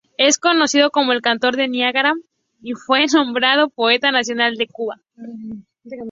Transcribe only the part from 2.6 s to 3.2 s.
y fue